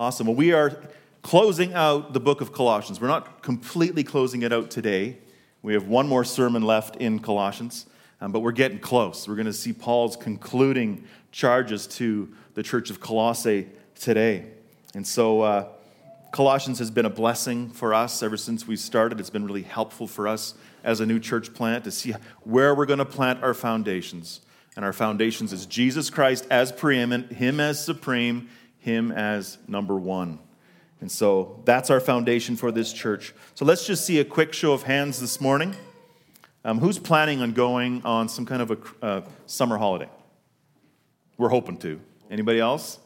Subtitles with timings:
[0.00, 0.28] Awesome.
[0.28, 0.80] Well, we are
[1.22, 3.00] closing out the book of Colossians.
[3.00, 5.18] We're not completely closing it out today.
[5.60, 7.84] We have one more sermon left in Colossians,
[8.20, 9.26] um, but we're getting close.
[9.26, 13.66] We're going to see Paul's concluding charges to the church of Colossae
[13.96, 14.46] today.
[14.94, 15.68] And so, uh,
[16.30, 19.18] Colossians has been a blessing for us ever since we started.
[19.18, 20.54] It's been really helpful for us
[20.84, 24.42] as a new church plant to see where we're going to plant our foundations.
[24.76, 28.48] And our foundations is Jesus Christ as preeminent, Him as supreme,
[28.78, 30.38] Him as number one.
[31.00, 33.34] And so that's our foundation for this church.
[33.54, 35.76] So let's just see a quick show of hands this morning.
[36.64, 40.08] Um, who's planning on going on some kind of a uh, summer holiday?
[41.36, 42.00] We're hoping to.
[42.30, 42.98] Anybody else?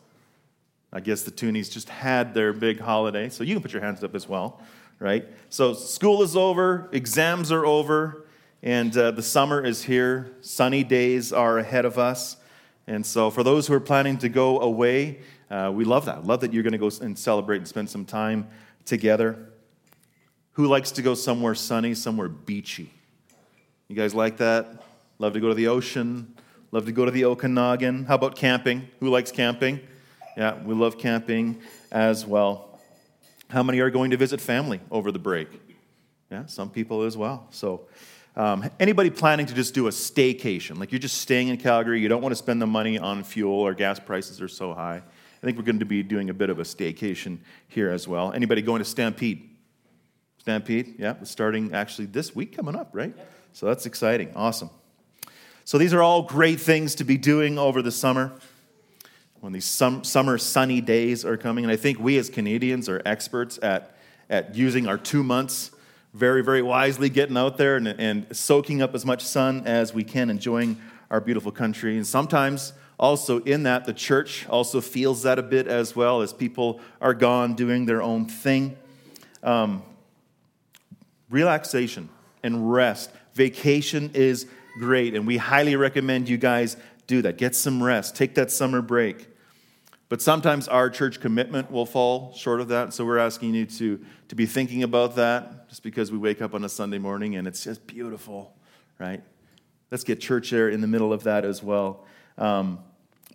[0.92, 4.02] I guess the Toonies just had their big holiday, so you can put your hands
[4.02, 4.60] up as well,
[4.98, 5.26] right?
[5.48, 8.26] So school is over, exams are over,
[8.62, 10.32] and uh, the summer is here.
[10.40, 12.36] Sunny days are ahead of us.
[12.86, 15.20] And so, for those who are planning to go away,
[15.52, 16.24] uh, we love that.
[16.24, 18.48] Love that you're going to go and celebrate and spend some time
[18.86, 19.50] together.
[20.52, 22.90] Who likes to go somewhere sunny, somewhere beachy?
[23.88, 24.82] You guys like that?
[25.18, 26.34] Love to go to the ocean.
[26.70, 28.06] Love to go to the Okanagan.
[28.06, 28.88] How about camping?
[29.00, 29.80] Who likes camping?
[30.38, 32.80] Yeah, we love camping as well.
[33.48, 35.48] How many are going to visit family over the break?
[36.30, 37.46] Yeah, some people as well.
[37.50, 37.82] So,
[38.36, 42.08] um, anybody planning to just do a staycation, like you're just staying in Calgary, you
[42.08, 45.02] don't want to spend the money on fuel or gas prices are so high.
[45.42, 48.32] I think we're going to be doing a bit of a staycation here as well.
[48.32, 49.50] Anybody going to Stampede?
[50.38, 53.12] Stampede, yeah, starting actually this week coming up, right?
[53.16, 53.32] Yep.
[53.52, 54.32] So that's exciting.
[54.36, 54.70] Awesome.
[55.64, 58.32] So these are all great things to be doing over the summer
[59.40, 61.64] when these sum, summer sunny days are coming.
[61.64, 63.96] And I think we as Canadians are experts at,
[64.30, 65.72] at using our two months
[66.14, 70.04] very, very wisely, getting out there and, and soaking up as much sun as we
[70.04, 71.96] can, enjoying our beautiful country.
[71.96, 72.72] And sometimes
[73.02, 77.14] also in that, the church also feels that a bit as well as people are
[77.14, 78.76] gone doing their own thing.
[79.42, 79.82] Um,
[81.28, 82.08] relaxation
[82.44, 83.10] and rest.
[83.34, 84.46] Vacation is
[84.78, 86.76] great, and we highly recommend you guys
[87.08, 87.38] do that.
[87.38, 89.26] Get some rest, take that summer break.
[90.08, 92.94] But sometimes our church commitment will fall short of that.
[92.94, 93.98] So we're asking you to,
[94.28, 97.48] to be thinking about that just because we wake up on a Sunday morning and
[97.48, 98.54] it's just beautiful,
[99.00, 99.22] right?
[99.90, 102.06] Let's get church there in the middle of that as well.
[102.38, 102.78] Um,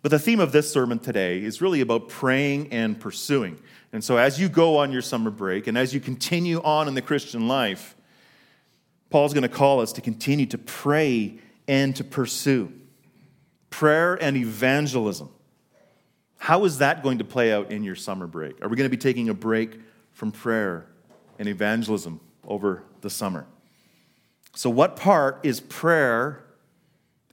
[0.02, 3.58] but the theme of this sermon today is really about praying and pursuing.
[3.92, 6.94] And so as you go on your summer break and as you continue on in
[6.94, 7.96] the Christian life,
[9.10, 12.72] Paul's going to call us to continue to pray and to pursue.
[13.70, 15.30] Prayer and evangelism.
[16.38, 18.62] How is that going to play out in your summer break?
[18.62, 19.80] Are we going to be taking a break
[20.12, 20.86] from prayer
[21.38, 23.46] and evangelism over the summer?
[24.54, 26.44] So, what part is prayer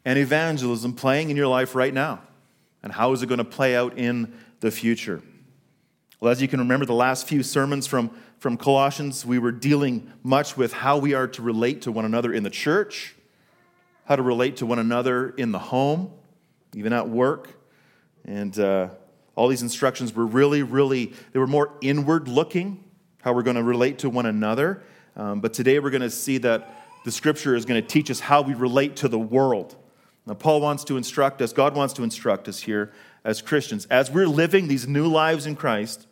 [0.04, 2.22] and evangelism playing in your life right now?
[2.86, 5.24] And how is it going to play out in the future?
[6.20, 10.14] Well, as you can remember, the last few sermons from, from Colossians, we were dealing
[10.22, 13.16] much with how we are to relate to one another in the church,
[14.06, 16.12] how to relate to one another in the home,
[16.76, 17.50] even at work,
[18.24, 18.90] and uh,
[19.34, 22.84] all these instructions were really, really, they were more inward looking,
[23.24, 24.84] how we're going to relate to one another.
[25.16, 28.20] Um, but today we're going to see that the scripture is going to teach us
[28.20, 29.76] how we relate to the world.
[30.26, 32.92] Now, Paul wants to instruct us, God wants to instruct us here
[33.24, 33.86] as Christians.
[33.86, 36.08] As we're living these new lives in Christ,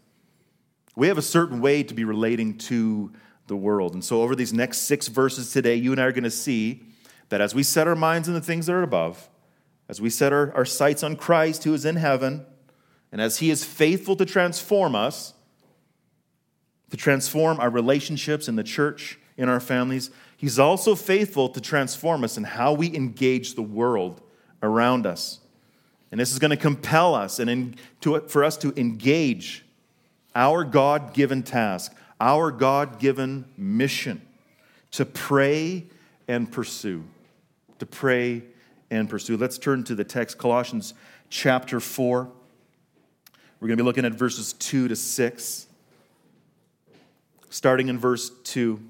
[0.96, 3.12] we have a certain way to be relating to
[3.47, 3.94] the world.
[3.94, 6.84] And so, over these next six verses today, you and I are going to see
[7.29, 9.29] that as we set our minds on the things that are above,
[9.90, 12.46] as we set our, our sights on Christ who is in heaven,
[13.12, 15.34] and as He is faithful to transform us,
[16.91, 20.12] to transform our relationships in the church, in our families,
[20.43, 24.21] He's also faithful to transform us in how we engage the world
[24.61, 25.39] around us.
[26.11, 29.63] And this is going to compel us and in, to, for us to engage
[30.35, 34.21] our God given task, our God given mission
[34.91, 35.85] to pray
[36.27, 37.05] and pursue.
[37.79, 38.43] To pray
[38.91, 39.37] and pursue.
[39.37, 40.93] Let's turn to the text, Colossians
[41.29, 42.29] chapter 4.
[43.61, 45.67] We're going to be looking at verses 2 to 6.
[47.49, 48.89] Starting in verse 2.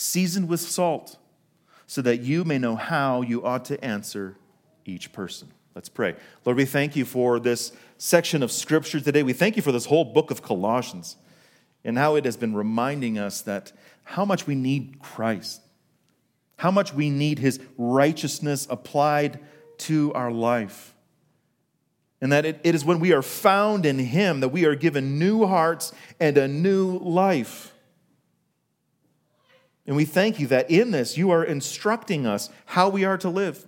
[0.00, 1.18] seasoned with salt,
[1.86, 4.36] so that you may know how you ought to answer
[4.84, 5.48] each person.
[5.74, 6.16] Let's pray.
[6.44, 9.22] Lord, we thank you for this section of Scripture today.
[9.22, 11.16] We thank you for this whole book of Colossians
[11.84, 13.72] and how it has been reminding us that
[14.04, 15.60] how much we need Christ,
[16.56, 19.38] how much we need his righteousness applied
[19.78, 20.94] to our life.
[22.20, 25.18] And that it, it is when we are found in him that we are given
[25.18, 27.69] new hearts and a new life.
[29.90, 33.28] And we thank you that in this you are instructing us how we are to
[33.28, 33.66] live,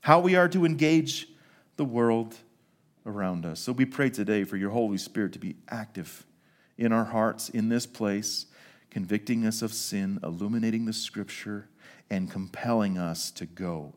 [0.00, 1.28] how we are to engage
[1.76, 2.34] the world
[3.06, 3.60] around us.
[3.60, 6.26] So we pray today for your Holy Spirit to be active
[6.76, 8.46] in our hearts in this place,
[8.90, 11.68] convicting us of sin, illuminating the scripture,
[12.10, 13.94] and compelling us to go,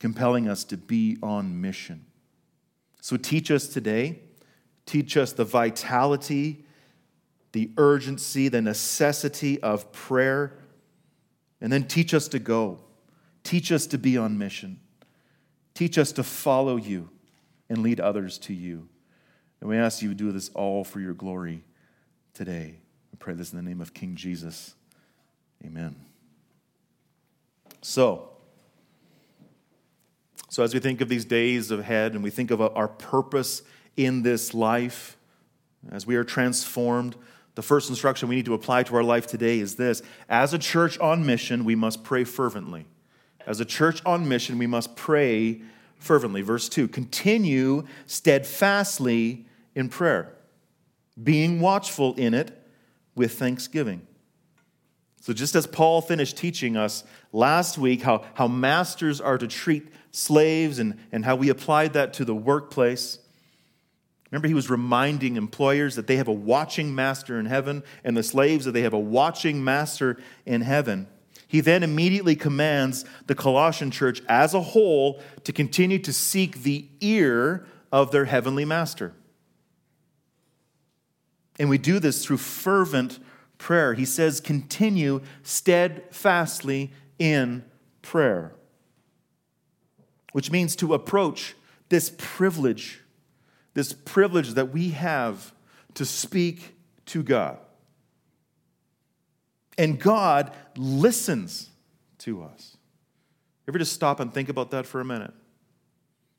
[0.00, 2.06] compelling us to be on mission.
[3.00, 4.18] So teach us today,
[4.84, 6.64] teach us the vitality,
[7.52, 10.58] the urgency, the necessity of prayer,
[11.60, 12.80] and then teach us to go.
[13.42, 14.80] Teach us to be on mission.
[15.74, 17.10] Teach us to follow you
[17.68, 18.88] and lead others to you.
[19.60, 21.64] And we ask you to do this all for your glory
[22.34, 22.76] today.
[23.12, 24.74] We pray this in the name of King Jesus.
[25.64, 25.96] Amen.
[27.82, 28.30] So,
[30.48, 33.62] so as we think of these days ahead and we think of our purpose
[33.96, 35.16] in this life,
[35.90, 37.16] as we are transformed,
[37.54, 40.58] the first instruction we need to apply to our life today is this As a
[40.58, 42.86] church on mission, we must pray fervently.
[43.46, 45.62] As a church on mission, we must pray
[45.96, 46.42] fervently.
[46.42, 50.34] Verse 2 Continue steadfastly in prayer
[51.22, 52.56] being watchful in it
[53.14, 54.06] with thanksgiving.
[55.20, 59.88] So, just as Paul finished teaching us last week how, how masters are to treat
[60.12, 63.18] slaves and, and how we applied that to the workplace,
[64.30, 68.22] remember he was reminding employers that they have a watching master in heaven and the
[68.22, 71.08] slaves that they have a watching master in heaven.
[71.48, 76.86] He then immediately commands the Colossian church as a whole to continue to seek the
[77.00, 79.14] ear of their heavenly master.
[81.58, 83.18] And we do this through fervent
[83.58, 83.94] prayer.
[83.94, 87.64] He says, continue steadfastly in
[88.00, 88.54] prayer,
[90.32, 91.54] which means to approach
[91.88, 93.00] this privilege,
[93.74, 95.52] this privilege that we have
[95.94, 96.74] to speak
[97.06, 97.58] to God.
[99.78, 101.70] And God listens
[102.18, 102.76] to us.
[103.66, 105.32] Ever just stop and think about that for a minute?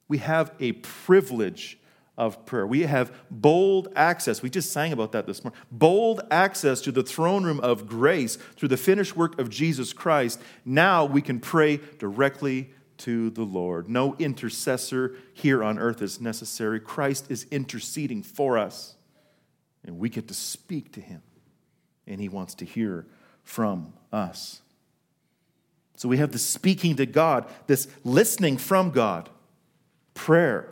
[0.08, 1.80] We have a privilege
[2.18, 2.68] of prayer.
[2.68, 4.42] We have bold access.
[4.42, 5.60] We just sang about that this morning.
[5.72, 10.40] Bold access to the throne room of grace through the finished work of Jesus Christ.
[10.66, 13.90] Now we can pray directly to the Lord.
[13.90, 16.80] No intercessor here on earth is necessary.
[16.80, 18.96] Christ is interceding for us,
[19.84, 21.22] and we get to speak to him,
[22.08, 23.06] and he wants to hear
[23.44, 24.62] from us.
[25.96, 29.30] So we have the speaking to God, this listening from God,
[30.14, 30.72] prayer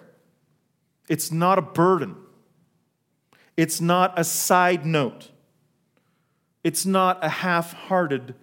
[1.10, 2.16] it's not a burden.
[3.58, 5.32] It's not a side note.
[6.64, 8.36] It's not a half hearted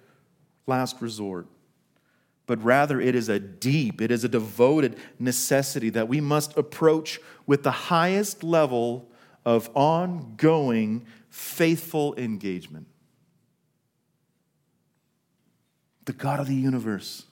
[0.67, 1.47] last resort,
[2.47, 7.21] but rather it is a deep, it is a devoted necessity that we must approach
[7.47, 9.09] with the highest level
[9.45, 12.87] of ongoing, faithful engagement.
[16.05, 17.25] The God of the universe,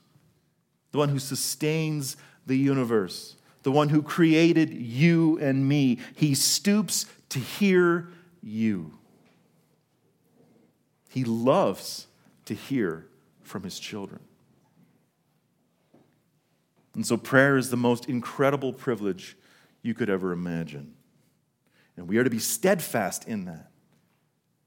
[0.91, 2.17] the one who sustains
[2.47, 5.99] the universe, the one who created you and me.
[6.15, 8.09] He stoops to hear
[8.43, 8.93] you.
[11.09, 12.09] He loves
[12.47, 13.06] to hear
[13.43, 14.21] from his children.
[16.94, 19.36] And so, prayer is the most incredible privilege
[19.82, 20.94] you could ever imagine.
[21.96, 23.70] And we are to be steadfast in that.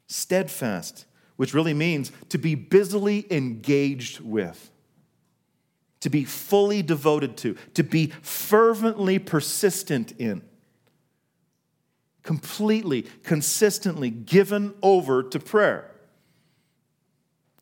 [0.08, 1.06] Steadfast,
[1.36, 4.72] which really means to be busily engaged with
[6.00, 10.42] to be fully devoted to, to be fervently persistent in,
[12.24, 15.92] completely, consistently given over to prayer,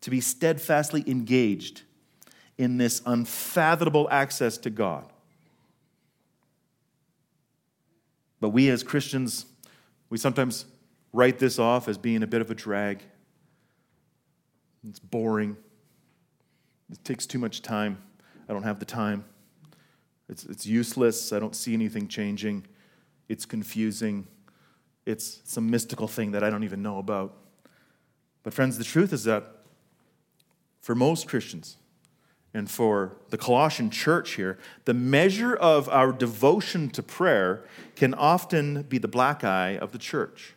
[0.02, 1.82] to be steadfastly engaged
[2.58, 5.06] in this unfathomable access to God.
[8.40, 9.46] But we as Christians,
[10.10, 10.66] we sometimes
[11.12, 13.02] write this off as being a bit of a drag.
[14.88, 15.58] It's boring.
[16.92, 17.98] It takes too much time.
[18.48, 19.26] I don't have the time.
[20.30, 21.34] It's, it's useless.
[21.34, 22.66] I don't see anything changing.
[23.28, 24.28] It's confusing.
[25.06, 27.36] It's some mystical thing that I don't even know about.
[28.44, 29.44] But, friends, the truth is that
[30.82, 31.78] for most Christians,
[32.56, 37.66] and for the Colossian church here, the measure of our devotion to prayer
[37.98, 40.54] can often be the black eye of the church.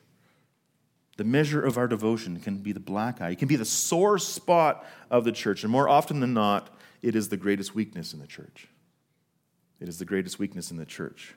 [1.16, 3.30] The measure of our devotion can be the black eye.
[3.30, 5.64] It can be the sore spot of the church.
[5.64, 6.70] And more often than not,
[7.02, 8.68] it is the greatest weakness in the church.
[9.80, 11.34] It is the greatest weakness in the church.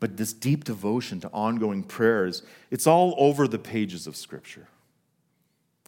[0.00, 4.66] But this deep devotion to ongoing prayers, it's all over the pages of Scripture.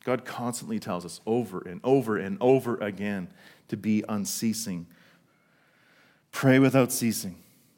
[0.09, 3.29] God constantly tells us over and over and over again
[3.69, 4.87] to be unceasing.
[6.33, 7.37] Pray without ceasing.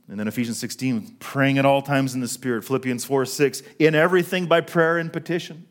[0.09, 2.63] And then Ephesians 16, praying at all times in the Spirit.
[2.63, 5.67] Philippians 4 6, in everything by prayer and petition.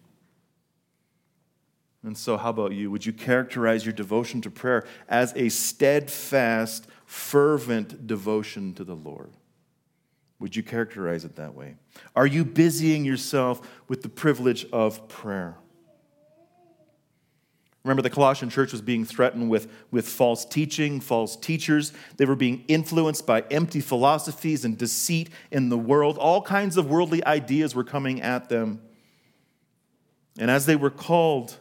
[2.04, 2.92] And so, how about you?
[2.92, 9.32] Would you characterize your devotion to prayer as a steadfast, fervent devotion to the Lord?
[10.40, 11.76] Would you characterize it that way?
[12.18, 15.56] Are you busying yourself with the privilege of prayer?
[17.90, 21.92] Remember, the Colossian church was being threatened with, with false teaching, false teachers.
[22.18, 26.20] They were being influenced by empty philosophies and deceit in the world.
[26.20, 28.80] All kinds of worldly ideas were coming at them.
[30.38, 31.58] And as they were called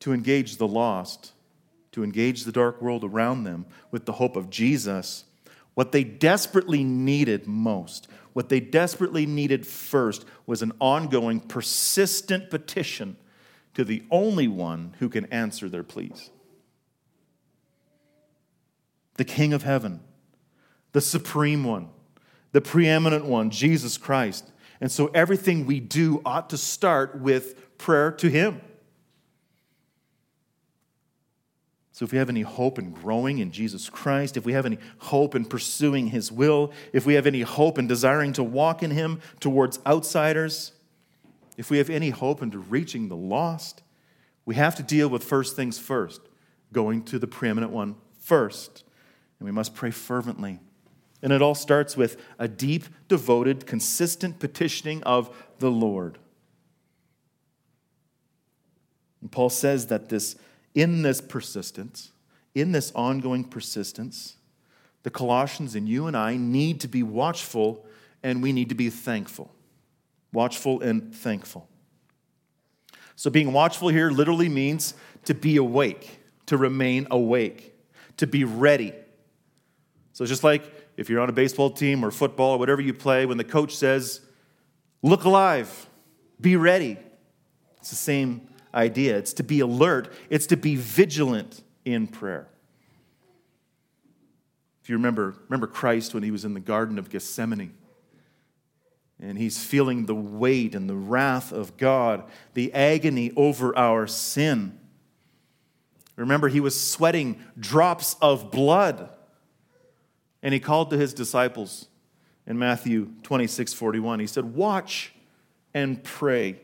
[0.00, 1.32] to engage the lost,
[1.92, 5.24] to engage the dark world around them with the hope of Jesus,
[5.72, 13.16] what they desperately needed most, what they desperately needed first, was an ongoing, persistent petition
[13.76, 16.30] to the only one who can answer their pleas
[19.16, 20.00] the King of heaven,
[20.92, 21.88] the supreme one,
[22.52, 24.50] the preeminent one, Jesus Christ.
[24.80, 28.62] And so everything we do ought to start with prayer to Him.
[31.92, 34.78] So, if we have any hope in growing in Jesus Christ, if we have any
[34.98, 38.90] hope in pursuing His will, if we have any hope in desiring to walk in
[38.90, 40.72] Him towards outsiders,
[41.56, 43.82] if we have any hope into reaching the lost,
[44.44, 46.20] we have to deal with first things first,
[46.72, 48.84] going to the preeminent one first.
[49.38, 50.60] And we must pray fervently.
[51.22, 56.18] And it all starts with a deep, devoted, consistent petitioning of the Lord.
[59.22, 60.36] And Paul says that this,
[60.74, 62.12] in this persistence,
[62.54, 64.36] in this ongoing persistence,
[65.02, 67.86] the Colossians and you and I need to be watchful
[68.22, 69.55] and we need to be thankful
[70.36, 71.66] watchful and thankful.
[73.16, 74.92] So, being watchful here literally means
[75.24, 77.74] to be awake, to remain awake,
[78.18, 78.92] to be ready.
[80.12, 80.62] So, it's just like
[80.98, 83.74] if you're on a baseball team or football or whatever you play, when the coach
[83.74, 84.20] says,
[85.02, 85.86] look alive,
[86.38, 86.98] be ready,
[87.78, 89.16] it's the same idea.
[89.16, 92.46] It's to be alert, it's to be vigilant in prayer.
[94.82, 97.72] If you remember, remember Christ when he was in the Garden of Gethsemane
[99.20, 104.78] and he's feeling the weight and the wrath of God, the agony over our sin.
[106.16, 109.10] Remember, he was sweating drops of blood.
[110.42, 111.88] And he called to his disciples
[112.46, 114.20] in Matthew 26 41.
[114.20, 115.12] He said, Watch
[115.74, 116.60] and pray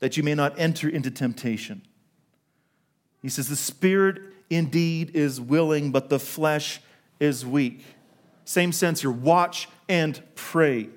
[0.00, 1.82] that you may not enter into temptation.
[3.22, 6.80] He says, The spirit indeed is willing, but the flesh
[7.20, 7.84] is weak.
[8.44, 10.88] Same sense here watch and pray.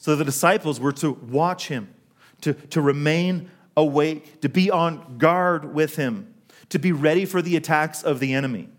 [0.00, 1.94] So the disciples were to watch him,
[2.40, 6.34] to, to remain awake, to be on guard with him,
[6.70, 8.70] to be ready for the attacks of the enemy.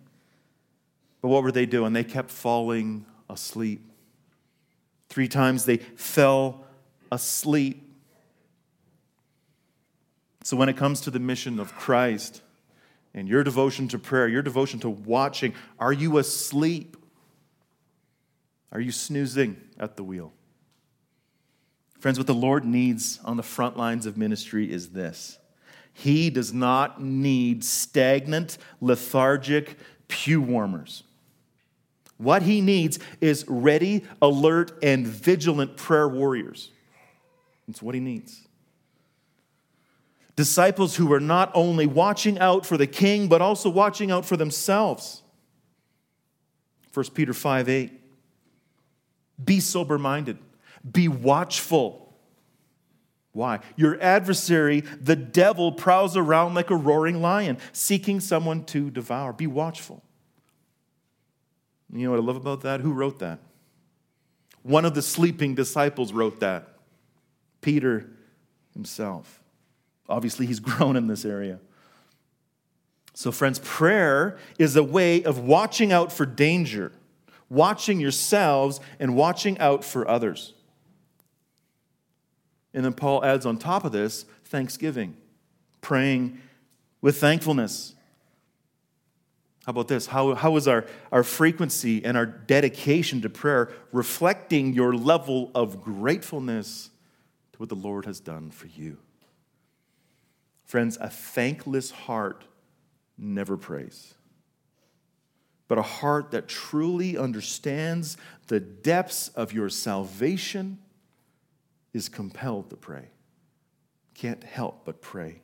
[1.22, 1.94] But what were they doing?
[1.94, 3.88] They kept falling asleep.
[5.10, 6.66] Three times they fell
[7.12, 7.88] asleep.
[10.44, 12.42] So when it comes to the mission of Christ
[13.13, 16.98] and your devotion to prayer, your devotion to watching, are you asleep?
[18.72, 20.34] Are you snoozing at the wheel?
[22.01, 25.38] Friends, what the Lord needs on the front lines of ministry is this
[25.93, 29.77] He does not need stagnant, lethargic
[30.08, 31.03] pew warmers.
[32.17, 36.72] What he needs is ready, alert, and vigilant prayer warriors.
[37.67, 38.48] That's what he needs.
[40.36, 44.38] Disciples who are not only watching out for the king, but also watching out for
[44.38, 45.22] themselves.
[46.96, 47.91] 1 Peter 5 8.
[49.46, 50.39] Be sober minded
[50.89, 52.13] be watchful.
[53.33, 53.59] Why?
[53.75, 59.31] Your adversary, the devil, prowls around like a roaring lion, seeking someone to devour.
[59.31, 60.03] Be watchful.
[61.93, 62.81] You know what I love about that?
[62.81, 63.39] Who wrote that?
[64.63, 66.67] One of the sleeping disciples wrote that
[67.61, 68.09] Peter
[68.73, 69.41] himself.
[70.07, 71.59] Obviously, he's grown in this area.
[73.13, 76.91] So, friends, prayer is a way of watching out for danger,
[77.50, 80.53] watching yourselves, and watching out for others.
[82.74, 85.18] And then Paul adds on top of this thanksgiving,
[85.82, 86.40] praying
[87.01, 87.96] with thankfulness.
[89.66, 90.08] How about this?
[90.08, 95.84] How, how is our, our frequency and our dedication to prayer reflecting your level of
[95.84, 96.90] gratefulness
[97.54, 98.98] to what the Lord has done for you?
[100.63, 102.46] Friends, a thankless heart
[103.18, 104.16] never prays.
[105.72, 110.78] but a heart that truly understands the depths of your salvation
[111.93, 113.10] is compelled to pray.
[114.13, 115.41] Can't help but pray.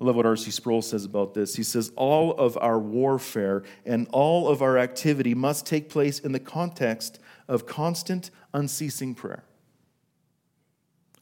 [0.00, 0.52] I love what R.C.
[0.52, 1.56] Sproul says about this.
[1.56, 6.30] He says, All of our warfare and all of our activity must take place in
[6.30, 7.18] the context
[7.48, 9.42] of constant, unceasing prayer.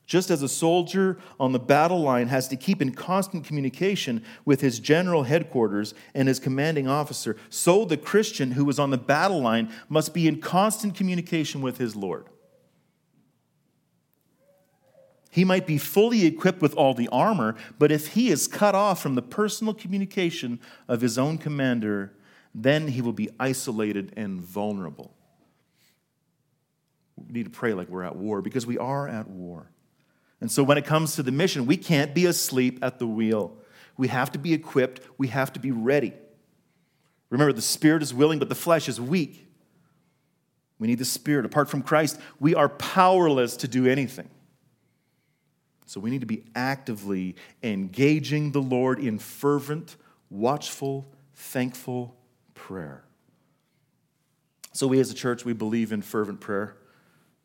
[0.06, 4.60] Just as a soldier on the battle line has to keep in constant communication with
[4.60, 9.40] his general headquarters and his commanding officer, so the Christian who is on the battle
[9.40, 12.28] line must be in constant communication with his Lord.
[15.30, 19.02] He might be fully equipped with all the armor, but if he is cut off
[19.02, 22.12] from the personal communication of his own commander,
[22.54, 25.12] then he will be isolated and vulnerable.
[27.16, 29.70] We need to pray like we're at war because we are at war.
[30.40, 33.56] And so when it comes to the mission, we can't be asleep at the wheel.
[33.96, 36.12] We have to be equipped, we have to be ready.
[37.30, 39.46] Remember, the spirit is willing, but the flesh is weak.
[40.78, 41.46] We need the spirit.
[41.46, 44.28] Apart from Christ, we are powerless to do anything.
[45.86, 49.96] So we need to be actively engaging the Lord in fervent,
[50.30, 52.16] watchful, thankful
[52.54, 53.04] prayer.
[54.72, 56.76] So we as a church, we believe in fervent prayer.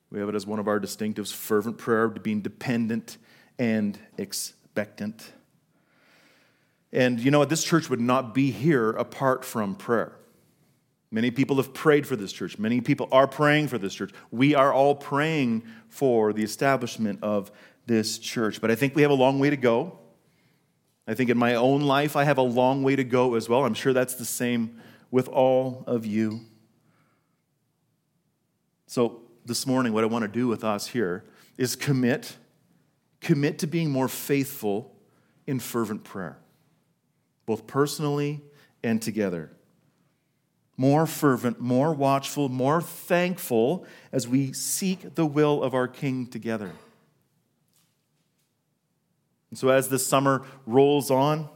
[0.10, 3.18] We have it as one of our distinctives fervent prayer, to being dependent
[3.58, 5.32] and expectant.
[6.92, 7.50] And you know what?
[7.50, 10.18] This church would not be here apart from prayer.
[11.12, 12.58] Many people have prayed for this church.
[12.58, 14.12] Many people are praying for this church.
[14.32, 17.52] We are all praying for the establishment of
[17.86, 18.62] this church.
[18.62, 20.00] But I think we have a long way to go.
[21.08, 23.66] I think in my own life, I have a long way to go as well.
[23.66, 26.42] I'm sure that's the same with all of you.
[28.88, 31.24] So, this morning, what I want to do with us here
[31.58, 32.38] is commit,
[33.20, 34.96] commit to being more faithful
[35.48, 36.38] in fervent prayer,
[37.46, 38.42] both personally
[38.84, 39.52] and together.
[40.78, 46.72] More fervent, more watchful, more thankful as we seek the will of our King together.
[49.52, 51.48] And so, as this summer rolls on,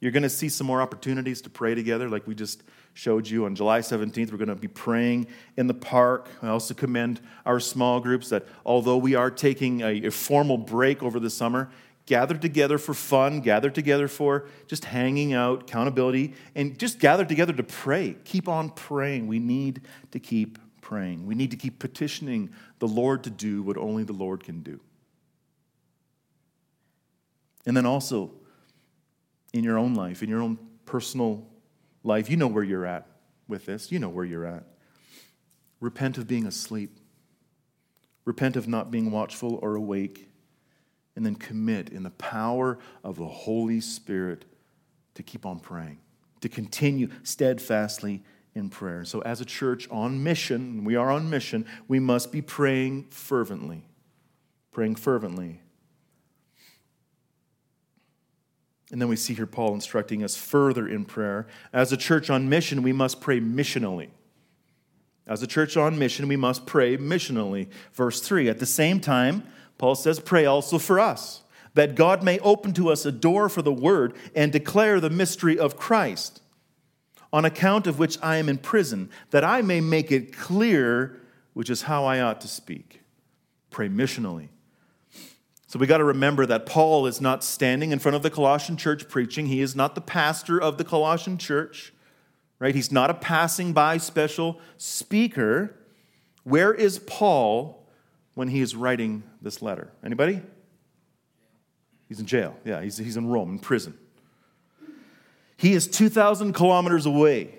[0.00, 2.62] you're going to see some more opportunities to pray together, like we just
[2.94, 4.30] showed you on July 17th.
[4.30, 6.28] We're going to be praying in the park.
[6.42, 11.02] I also commend our small groups that although we are taking a, a formal break
[11.02, 11.70] over the summer,
[12.06, 17.52] gather together for fun, gather together for just hanging out, accountability, and just gather together
[17.52, 18.16] to pray.
[18.24, 19.26] Keep on praying.
[19.28, 21.26] We need to keep praying.
[21.26, 24.80] We need to keep petitioning the Lord to do what only the Lord can do.
[27.68, 28.32] And then also,
[29.52, 31.46] in your own life, in your own personal
[32.02, 33.06] life, you know where you're at
[33.46, 33.92] with this.
[33.92, 34.64] You know where you're at.
[35.78, 36.98] Repent of being asleep.
[38.24, 40.30] Repent of not being watchful or awake.
[41.14, 44.46] And then commit in the power of the Holy Spirit
[45.12, 45.98] to keep on praying,
[46.40, 48.22] to continue steadfastly
[48.54, 49.04] in prayer.
[49.04, 53.84] So, as a church on mission, we are on mission, we must be praying fervently.
[54.70, 55.60] Praying fervently.
[58.90, 61.46] And then we see here Paul instructing us further in prayer.
[61.72, 64.08] As a church on mission, we must pray missionally.
[65.26, 67.68] As a church on mission, we must pray missionally.
[67.92, 69.42] Verse 3 At the same time,
[69.76, 71.42] Paul says, Pray also for us,
[71.74, 75.58] that God may open to us a door for the word and declare the mystery
[75.58, 76.40] of Christ,
[77.30, 81.20] on account of which I am in prison, that I may make it clear
[81.52, 83.02] which is how I ought to speak.
[83.70, 84.48] Pray missionally.
[85.68, 88.78] So we got to remember that Paul is not standing in front of the Colossian
[88.78, 89.46] church preaching.
[89.46, 91.92] He is not the pastor of the Colossian church,
[92.58, 92.74] right?
[92.74, 95.76] He's not a passing by special speaker.
[96.42, 97.86] Where is Paul
[98.32, 99.92] when he is writing this letter?
[100.02, 100.40] Anybody?
[102.08, 102.56] He's in jail.
[102.64, 103.98] Yeah, he's, he's in Rome, in prison.
[105.58, 107.58] He is 2,000 kilometers away,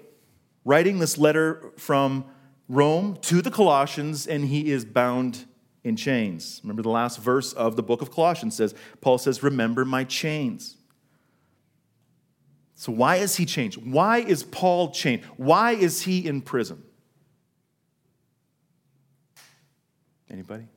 [0.65, 2.25] writing this letter from
[2.67, 5.45] Rome to the Colossians, and he is bound
[5.83, 6.59] in chains.
[6.63, 10.77] Remember the last verse of the book of Colossians says, Paul says, Remember my chains.
[12.75, 13.73] So, why is he chained?
[13.75, 15.23] Why is Paul chained?
[15.35, 16.83] Why is he in prison?
[20.29, 20.67] Anybody?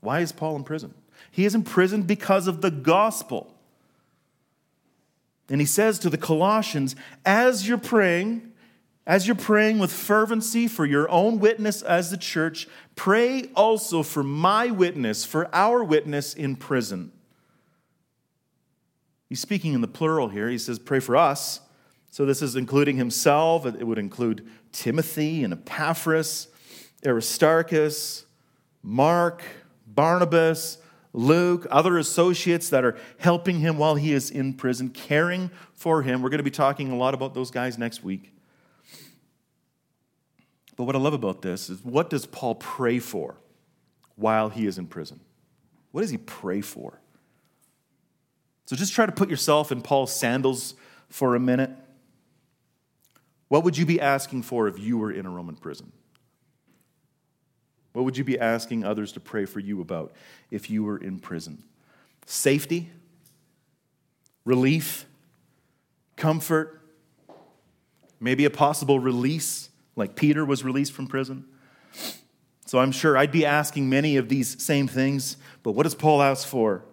[0.00, 0.94] Why is Paul in prison?
[1.30, 3.54] He is in prison because of the gospel.
[5.48, 8.52] And he says to the Colossians, as you're praying,
[9.06, 14.22] as you're praying with fervency for your own witness as the church, pray also for
[14.22, 17.12] my witness, for our witness in prison.
[19.28, 20.48] He's speaking in the plural here.
[20.48, 21.60] He says, Pray for us.
[22.10, 23.66] So this is including himself.
[23.66, 26.48] It would include Timothy and Epaphras,
[27.04, 28.24] Aristarchus,
[28.82, 29.42] Mark,
[29.86, 30.78] Barnabas,
[31.12, 36.22] Luke, other associates that are helping him while he is in prison, caring for him.
[36.22, 38.33] We're going to be talking a lot about those guys next week.
[40.76, 43.36] But what I love about this is what does Paul pray for
[44.16, 45.20] while he is in prison?
[45.92, 47.00] What does he pray for?
[48.66, 50.74] So just try to put yourself in Paul's sandals
[51.08, 51.70] for a minute.
[53.48, 55.92] What would you be asking for if you were in a Roman prison?
[57.92, 60.12] What would you be asking others to pray for you about
[60.50, 61.62] if you were in prison?
[62.26, 62.90] Safety?
[64.44, 65.06] Relief?
[66.16, 66.80] Comfort?
[68.18, 71.44] Maybe a possible release, like Peter was released from prison?
[72.66, 76.22] So I'm sure I'd be asking many of these same things, but what does Paul
[76.22, 76.84] ask for?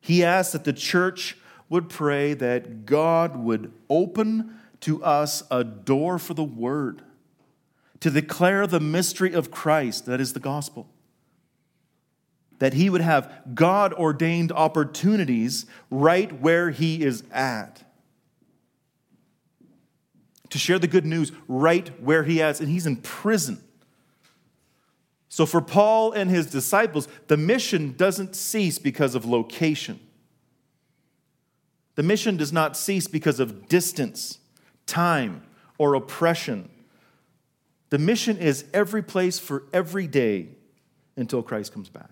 [0.00, 1.36] He asks that the church
[1.68, 7.02] would pray that God would open to us a door for the word
[8.00, 10.88] to declare the mystery of Christ, that is the gospel.
[12.58, 17.83] That he would have God ordained opportunities right where he is at.
[20.54, 23.60] To share the good news right where he is, and he's in prison.
[25.28, 29.98] So, for Paul and his disciples, the mission doesn't cease because of location.
[31.96, 34.38] The mission does not cease because of distance,
[34.86, 35.42] time,
[35.76, 36.70] or oppression.
[37.90, 40.50] The mission is every place for every day
[41.16, 42.10] until Christ comes back.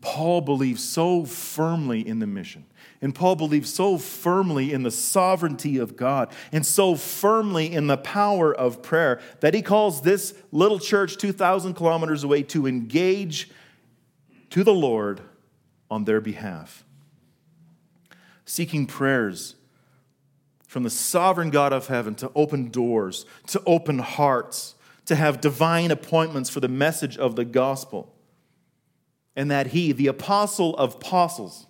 [0.00, 2.64] Paul believes so firmly in the mission.
[3.02, 7.96] And Paul believes so firmly in the sovereignty of God and so firmly in the
[7.96, 13.50] power of prayer that he calls this little church 2,000 kilometers away to engage
[14.50, 15.20] to the Lord
[15.90, 16.84] on their behalf.
[18.44, 19.56] Seeking prayers
[20.66, 24.74] from the sovereign God of heaven to open doors, to open hearts,
[25.06, 28.14] to have divine appointments for the message of the gospel.
[29.40, 31.66] And that he, the apostle of apostles,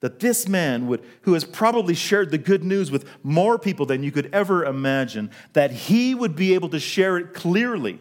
[0.00, 4.02] that this man would, who has probably shared the good news with more people than
[4.02, 7.98] you could ever imagine, that he would be able to share it clearly.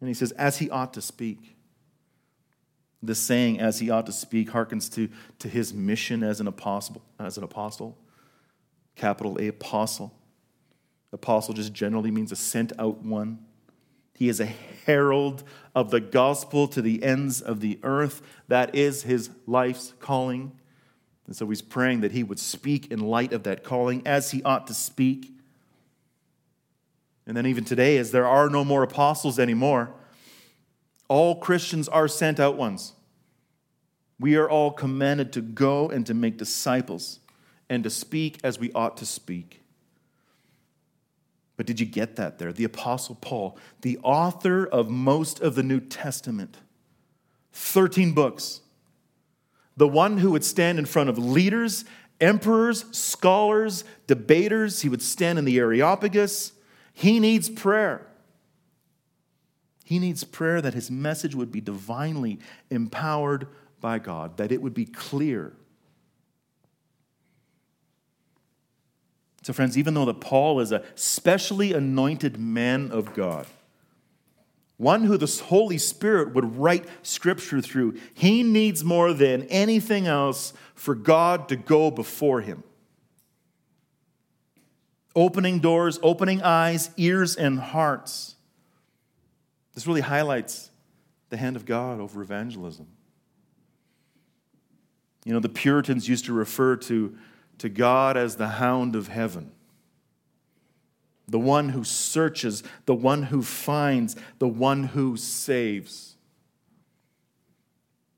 [0.00, 1.56] And he says, as he ought to speak.
[3.02, 5.08] This saying, as he ought to speak, harkens to,
[5.40, 7.98] to his mission as an apostle, as an apostle.
[8.94, 10.14] Capital A, apostle.
[11.12, 13.45] Apostle just generally means a sent out one.
[14.16, 18.22] He is a herald of the gospel to the ends of the earth.
[18.48, 20.52] That is his life's calling.
[21.26, 24.42] And so he's praying that he would speak in light of that calling as he
[24.42, 25.32] ought to speak.
[27.26, 29.92] And then, even today, as there are no more apostles anymore,
[31.08, 32.92] all Christians are sent out ones.
[34.18, 37.18] We are all commanded to go and to make disciples
[37.68, 39.62] and to speak as we ought to speak.
[41.56, 42.52] But did you get that there?
[42.52, 46.58] The Apostle Paul, the author of most of the New Testament,
[47.52, 48.60] 13 books,
[49.76, 51.84] the one who would stand in front of leaders,
[52.20, 56.52] emperors, scholars, debaters, he would stand in the Areopagus.
[56.92, 58.06] He needs prayer.
[59.84, 62.38] He needs prayer that his message would be divinely
[62.70, 63.46] empowered
[63.80, 65.52] by God, that it would be clear.
[69.46, 73.46] So, friends, even though that Paul is a specially anointed man of God,
[74.76, 80.52] one who the Holy Spirit would write scripture through, he needs more than anything else
[80.74, 82.64] for God to go before him.
[85.14, 88.34] Opening doors, opening eyes, ears, and hearts
[89.76, 90.72] this really highlights
[91.28, 92.88] the hand of God over evangelism.
[95.24, 97.14] You know, the Puritans used to refer to,
[97.58, 99.52] to God as the hound of heaven,
[101.28, 106.16] the one who searches, the one who finds, the one who saves.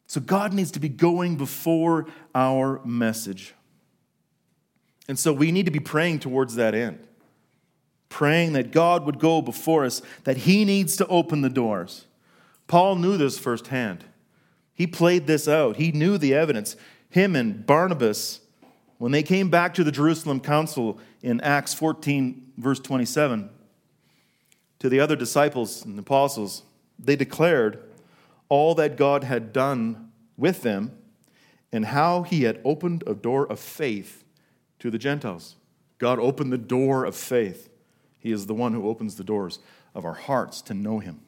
[0.07, 3.55] So God needs to be going before our message.
[5.07, 7.09] And so we need to be praying towards that end
[8.09, 12.07] praying that God would go before us, that He needs to open the doors.
[12.67, 14.05] Paul knew this firsthand.
[14.75, 16.77] He played this out, he knew the evidence.
[17.11, 18.41] Him and Barnabas,
[18.99, 23.49] when they came back to the Jerusalem council in Acts 14, verse 27,
[24.81, 26.63] to the other disciples and apostles,
[26.99, 27.81] they declared
[28.49, 30.97] all that God had done with them
[31.73, 34.25] and how he had opened a door of faith
[34.79, 35.57] to the Gentiles.
[35.99, 37.69] God opened the door of faith.
[38.19, 39.59] He is the one who opens the doors
[39.95, 41.21] of our hearts to know Him.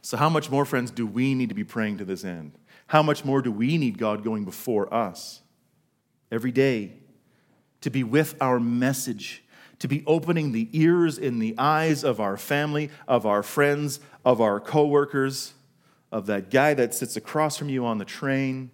[0.00, 2.52] So, how much more, friends, do we need to be praying to this end?
[2.88, 5.42] How much more do we need God going before us
[6.30, 6.92] every day
[7.80, 9.44] to be with our message,
[9.78, 14.40] to be opening the ears and the eyes of our family, of our friends, of
[14.40, 15.54] our coworkers,
[16.10, 18.70] of that guy that sits across from you on the train?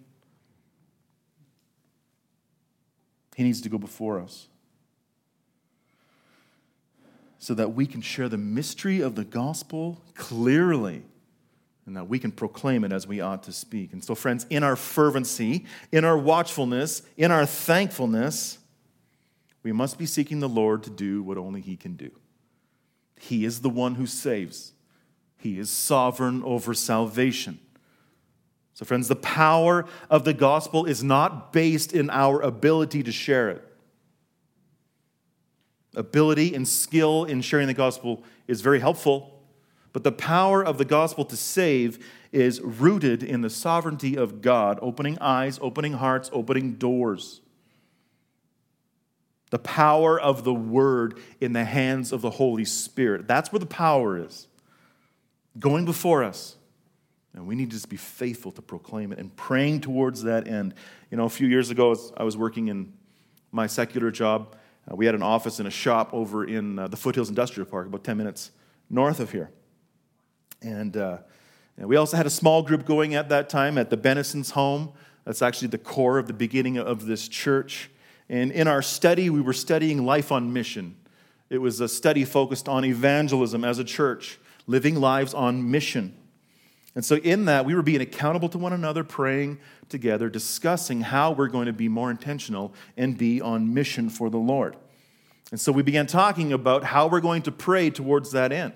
[3.35, 4.47] He needs to go before us
[7.39, 11.03] so that we can share the mystery of the gospel clearly
[11.85, 13.93] and that we can proclaim it as we ought to speak.
[13.93, 18.59] And so, friends, in our fervency, in our watchfulness, in our thankfulness,
[19.63, 22.11] we must be seeking the Lord to do what only He can do.
[23.19, 24.73] He is the one who saves,
[25.37, 27.59] He is sovereign over salvation.
[28.75, 33.49] So, friends, the power of the gospel is not based in our ability to share
[33.49, 33.69] it
[35.95, 39.32] ability and skill in sharing the gospel is very helpful,
[39.93, 44.79] but the power of the gospel to save is rooted in the sovereignty of God,
[44.81, 47.41] opening eyes, opening hearts, opening doors.
[49.51, 53.27] The power of the word in the hands of the Holy Spirit.
[53.27, 54.47] That's where the power is.
[55.59, 56.55] Going before us.
[57.35, 60.73] And we need to just be faithful to proclaim it and praying towards that end.
[61.11, 62.93] You know, a few years ago, I was working in
[63.51, 64.55] my secular job
[64.89, 67.87] uh, we had an office and a shop over in uh, the Foothills Industrial Park,
[67.87, 68.51] about 10 minutes
[68.89, 69.49] north of here.
[70.63, 71.17] And, uh,
[71.77, 74.93] we also had a small group going at that time at the Bennison's home.
[75.25, 77.89] That's actually the core of the beginning of this church.
[78.29, 80.95] And in our study, we were studying life on mission.
[81.49, 86.15] It was a study focused on evangelism as a church, living lives on mission.
[86.95, 91.31] And so, in that, we were being accountable to one another, praying together, discussing how
[91.31, 94.75] we're going to be more intentional and be on mission for the Lord.
[95.49, 98.73] And so, we began talking about how we're going to pray towards that end.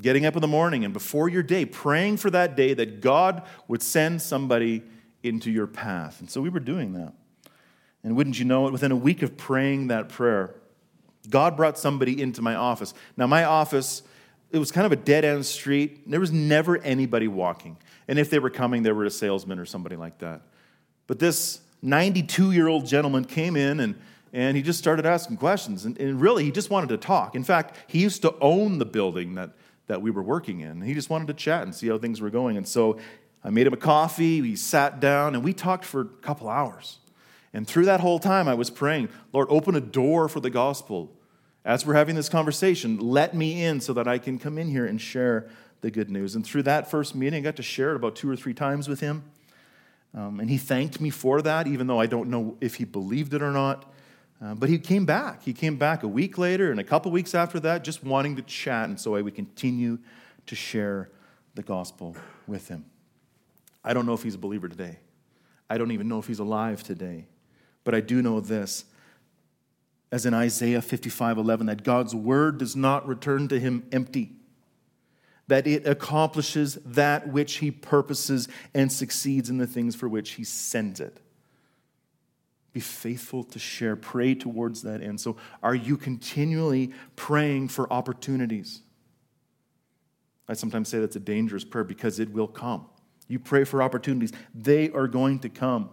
[0.00, 3.42] Getting up in the morning and before your day, praying for that day that God
[3.68, 4.82] would send somebody
[5.22, 6.20] into your path.
[6.20, 7.12] And so, we were doing that.
[8.02, 10.54] And wouldn't you know it, within a week of praying that prayer,
[11.28, 12.94] God brought somebody into my office.
[13.16, 14.02] Now, my office
[14.50, 16.10] it was kind of a dead end street.
[16.10, 17.76] There was never anybody walking.
[18.08, 20.42] And if they were coming, they were a salesman or somebody like that.
[21.06, 23.94] But this 92 year old gentleman came in and,
[24.32, 25.84] and he just started asking questions.
[25.84, 27.34] And, and, really, he just wanted to talk.
[27.34, 29.50] In fact, he used to own the building that,
[29.90, 30.82] that we were working in.
[30.82, 32.56] He just wanted to chat and see how things were going.
[32.56, 32.98] And so
[33.42, 34.40] I made him a coffee.
[34.40, 36.98] We sat down and we talked for a couple hours.
[37.52, 41.10] And through that whole time, I was praying, Lord, open a door for the gospel
[41.64, 44.86] as we're having this conversation, let me in so that I can come in here
[44.86, 45.50] and share
[45.82, 46.34] the good news.
[46.34, 48.88] And through that first meeting, I got to share it about two or three times
[48.88, 49.24] with him.
[50.14, 53.34] Um, and he thanked me for that, even though I don't know if he believed
[53.34, 53.92] it or not.
[54.42, 55.42] Uh, but he came back.
[55.42, 58.42] He came back a week later and a couple weeks after that, just wanting to
[58.42, 58.88] chat.
[58.88, 59.98] And so I would continue
[60.46, 61.10] to share
[61.54, 62.86] the gospel with him.
[63.84, 64.98] I don't know if he's a believer today.
[65.68, 67.26] I don't even know if he's alive today.
[67.84, 68.84] But I do know this
[70.12, 74.32] as in Isaiah 55 11, that God's word does not return to him empty,
[75.46, 80.44] that it accomplishes that which he purposes and succeeds in the things for which he
[80.44, 81.20] sends it.
[82.72, 85.20] Be faithful to share, pray towards that end.
[85.20, 88.82] So, are you continually praying for opportunities?
[90.48, 92.86] I sometimes say that's a dangerous prayer because it will come.
[93.28, 95.90] You pray for opportunities, they are going to come.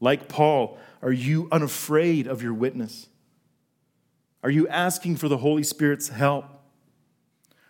[0.00, 3.08] Like Paul, are you unafraid of your witness?
[4.42, 6.44] Are you asking for the Holy Spirit's help?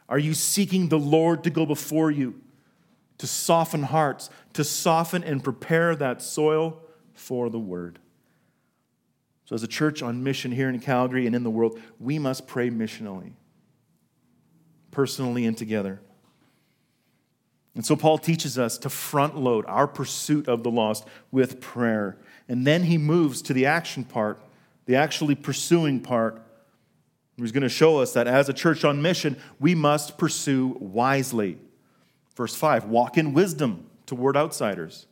[0.09, 2.40] Are you seeking the Lord to go before you,
[3.19, 6.81] to soften hearts, to soften and prepare that soil
[7.16, 7.98] for the word?
[9.46, 12.46] So, as a church on mission here in Calgary and in the world, we must
[12.46, 13.33] pray missionally,
[14.90, 16.00] personally and together.
[17.76, 22.16] And so Paul teaches us to front load our pursuit of the lost with prayer.
[22.48, 24.40] And then he moves to the action part,
[24.87, 26.42] the actually pursuing part.
[27.37, 31.59] He's going to show us that as a church on mission, we must pursue wisely.
[32.35, 35.07] Verse 5 walk in wisdom toward outsiders,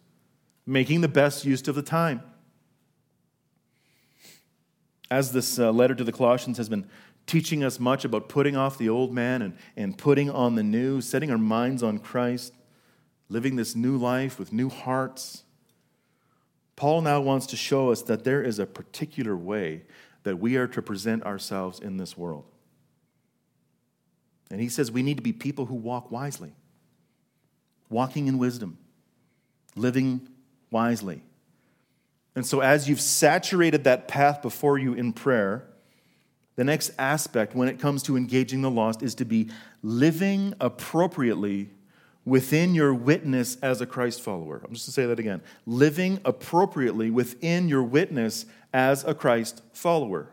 [0.66, 2.22] making the best use of the time.
[5.11, 6.88] As this uh, letter to the Colossians has been
[7.27, 11.00] teaching us much about putting off the old man and, and putting on the new,
[11.00, 12.53] setting our minds on Christ,
[13.29, 15.44] living this new life with new hearts.
[16.77, 19.83] Paul now wants to show us that there is a particular way
[20.24, 22.44] that we are to present ourselves in this world.
[24.50, 26.53] And he says we need to be people who walk wisely,
[27.88, 28.79] walking in wisdom,
[29.77, 30.29] living
[30.75, 31.23] wisely.
[32.35, 35.65] And so, as you've saturated that path before you in prayer,
[36.57, 39.49] the next aspect when it comes to engaging the lost is to be
[39.83, 41.71] living appropriately
[42.25, 44.63] within your witness as a Christ follower.
[44.65, 45.43] I'm just going to say that again.
[45.65, 50.29] Living appropriately within your witness as a Christ follower.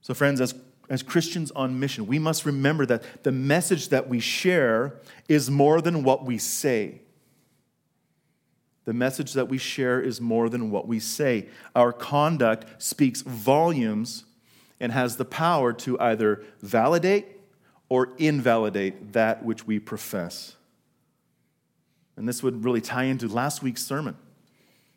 [0.00, 0.54] So, friends, as,
[0.88, 4.94] as Christians on mission, we must remember that the message that we share
[5.28, 7.02] is more than what we say.
[8.86, 11.48] The message that we share is more than what we say.
[11.74, 14.24] Our conduct speaks volumes
[14.78, 17.26] and has the power to either validate
[17.88, 20.54] or invalidate that which we profess.
[22.16, 24.16] And this would really tie into last week's sermon.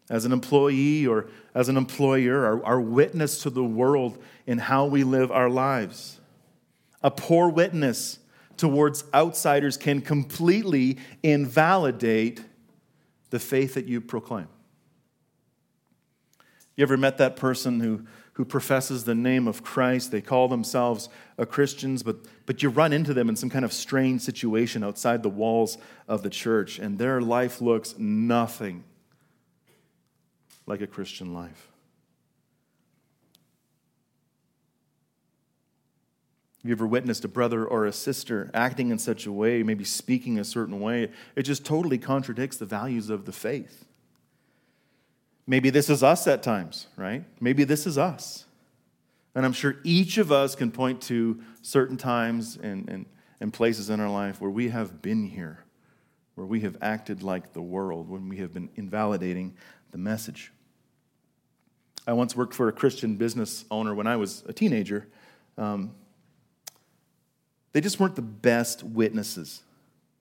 [0.08, 4.86] As an employee or as an employer, our, our witness to the world in how
[4.86, 6.20] we live our lives.
[7.02, 8.20] A poor witness
[8.56, 12.42] towards outsiders can completely invalidate
[13.30, 14.48] the faith that you proclaim.
[16.76, 20.12] You ever met that person who, who professes the name of Christ?
[20.12, 23.74] They call themselves a Christians, but, but you run into them in some kind of
[23.74, 28.86] strange situation outside the walls of the church, and their life looks nothing
[30.66, 31.69] like a Christian life.
[36.62, 39.86] Have you ever witnessed a brother or a sister acting in such a way, maybe
[39.86, 41.10] speaking a certain way?
[41.38, 43.86] It just totally contradicts the values of the faith.
[45.48, 47.24] Maybe this is us at times, right?
[47.40, 48.44] Maybe this is us.
[49.36, 53.06] And I'm sure each of us can point to certain times and, and,
[53.40, 55.64] and places in our life where we have been here,
[56.36, 59.56] where we have acted like the world, when we have been invalidating
[59.92, 60.52] the message.
[62.06, 65.08] I once worked for a Christian business owner when I was a teenager.
[65.58, 65.92] Um,
[67.72, 69.62] they just weren't the best witnesses.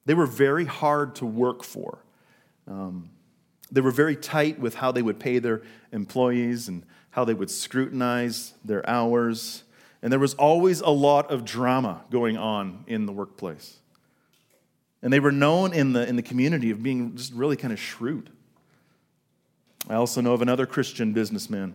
[0.04, 1.98] They were very hard to work for.
[2.66, 3.10] Um,
[3.70, 7.50] they were very tight with how they would pay their employees and how they would
[7.50, 9.64] scrutinize their hours.
[10.02, 13.76] And there was always a lot of drama going on in the workplace.
[15.02, 17.78] And they were known in the, in the community of being just really kind of
[17.78, 18.30] shrewd.
[19.88, 21.74] I also know of another Christian businessman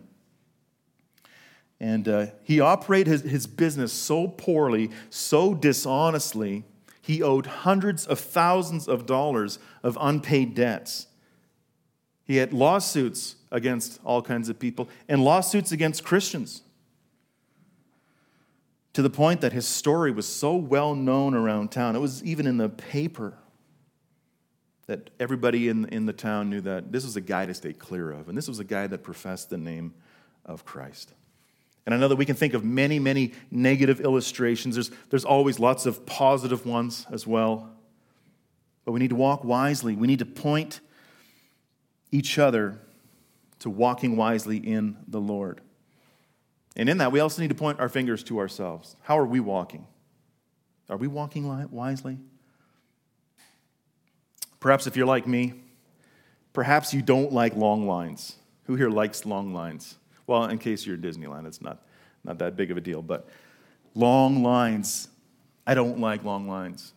[1.84, 6.64] and uh, he operated his, his business so poorly, so dishonestly,
[7.02, 11.08] he owed hundreds of thousands of dollars of unpaid debts.
[12.24, 16.62] He had lawsuits against all kinds of people and lawsuits against Christians.
[18.94, 22.46] To the point that his story was so well known around town, it was even
[22.46, 23.34] in the paper
[24.86, 28.10] that everybody in, in the town knew that this was a guy to stay clear
[28.10, 28.30] of.
[28.30, 29.92] And this was a guy that professed the name
[30.46, 31.12] of Christ.
[31.86, 34.74] And I know that we can think of many, many negative illustrations.
[34.76, 37.70] There's, there's always lots of positive ones as well.
[38.84, 39.94] But we need to walk wisely.
[39.94, 40.80] We need to point
[42.10, 42.78] each other
[43.60, 45.60] to walking wisely in the Lord.
[46.76, 48.96] And in that, we also need to point our fingers to ourselves.
[49.02, 49.86] How are we walking?
[50.88, 52.18] Are we walking wisely?
[54.60, 55.54] Perhaps if you're like me,
[56.52, 58.36] perhaps you don't like long lines.
[58.64, 59.96] Who here likes long lines?
[60.26, 61.82] Well, in case you're in Disneyland, it's not,
[62.24, 63.02] not that big of a deal.
[63.02, 63.28] But
[63.94, 65.08] long lines,
[65.66, 66.92] I don't like long lines.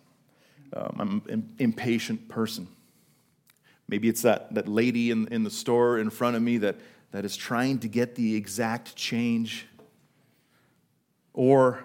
[0.74, 2.68] Um, I'm an impatient person.
[3.88, 6.76] Maybe it's that, that lady in, in the store in front of me that,
[7.12, 9.66] that is trying to get the exact change.
[11.34, 11.84] Or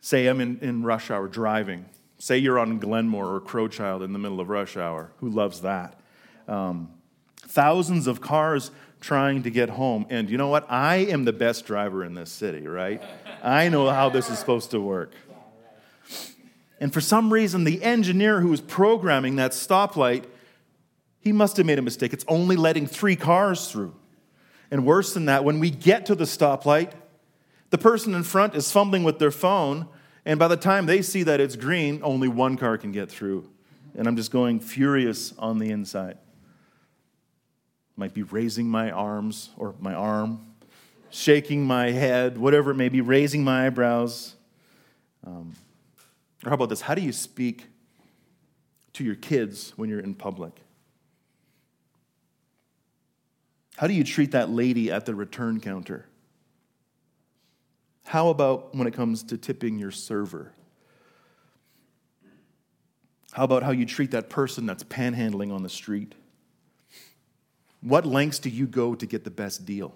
[0.00, 1.86] say I'm in, in rush hour driving.
[2.18, 5.10] Say you're on Glenmore or Crowchild in the middle of rush hour.
[5.18, 5.98] Who loves that?
[6.46, 6.90] Um,
[7.38, 10.06] thousands of cars trying to get home.
[10.10, 10.70] And you know what?
[10.70, 13.02] I am the best driver in this city, right?
[13.42, 15.12] I know how this is supposed to work.
[16.78, 20.24] And for some reason, the engineer who was programming that stoplight,
[21.20, 22.12] he must have made a mistake.
[22.12, 23.94] It's only letting three cars through.
[24.70, 26.92] And worse than that, when we get to the stoplight,
[27.70, 29.88] the person in front is fumbling with their phone,
[30.24, 33.48] and by the time they see that it's green, only one car can get through.
[33.96, 36.18] And I'm just going furious on the inside
[38.00, 40.40] might be raising my arms or my arm,
[41.10, 44.34] shaking my head, whatever it may be, raising my eyebrows.
[45.26, 45.54] Um,
[46.42, 46.80] or how about this?
[46.80, 47.66] How do you speak
[48.94, 50.52] to your kids when you're in public?
[53.76, 56.06] How do you treat that lady at the return counter?
[58.06, 60.52] How about when it comes to tipping your server?
[63.32, 66.14] How about how you treat that person that's panhandling on the street?
[67.80, 69.94] What lengths do you go to get the best deal?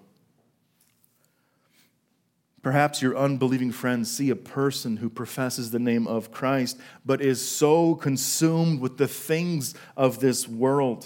[2.65, 7.47] Perhaps your unbelieving friends see a person who professes the name of Christ, but is
[7.47, 11.05] so consumed with the things of this world.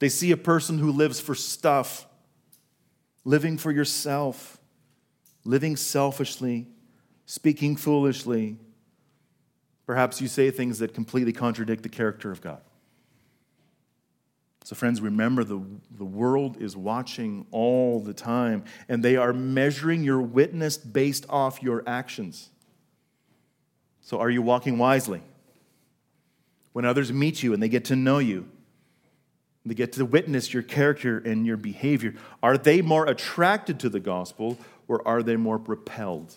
[0.00, 2.04] They see a person who lives for stuff,
[3.24, 4.58] living for yourself,
[5.44, 6.66] living selfishly,
[7.26, 8.56] speaking foolishly.
[9.86, 12.60] Perhaps you say things that completely contradict the character of God.
[14.62, 20.04] So, friends, remember the, the world is watching all the time, and they are measuring
[20.04, 22.50] your witness based off your actions.
[24.02, 25.22] So, are you walking wisely?
[26.72, 28.48] When others meet you and they get to know you,
[29.66, 32.14] They get to witness your character and your behavior.
[32.42, 34.58] Are they more attracted to the gospel
[34.88, 36.34] or are they more repelled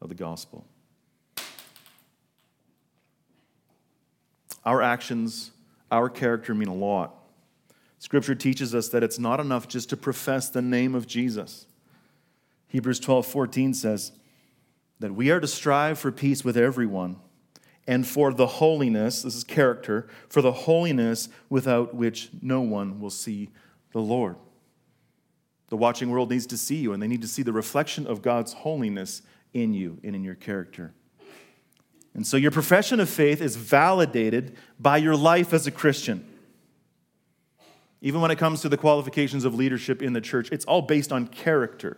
[0.00, 0.66] of the gospel?
[4.64, 5.50] Our actions,
[5.90, 7.14] our character mean a lot.
[7.98, 11.66] Scripture teaches us that it's not enough just to profess the name of Jesus.
[12.68, 14.12] Hebrews 12 14 says
[14.98, 17.16] that we are to strive for peace with everyone
[17.86, 23.10] and for the holiness, this is character, for the holiness without which no one will
[23.10, 23.50] see
[23.92, 24.36] the Lord.
[25.68, 28.22] The watching world needs to see you, and they need to see the reflection of
[28.22, 29.22] God's holiness
[29.52, 30.94] in you and in your character.
[32.14, 36.24] And so your profession of faith is validated by your life as a Christian.
[38.00, 41.10] Even when it comes to the qualifications of leadership in the church, it's all based
[41.10, 41.96] on character.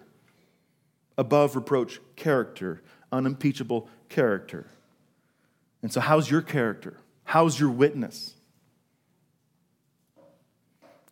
[1.18, 4.66] Above reproach, character, unimpeachable character.
[5.82, 6.96] And so, how's your character?
[7.24, 8.34] How's your witness?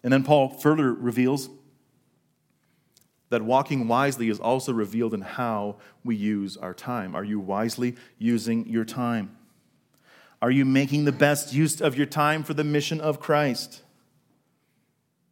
[0.02, 1.48] And then Paul further reveals
[3.31, 7.14] that walking wisely is also revealed in how we use our time.
[7.14, 9.37] Are you wisely using your time?
[10.43, 13.83] Are you making the best use of your time for the mission of Christ?